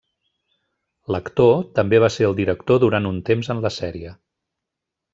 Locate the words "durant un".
2.87-3.23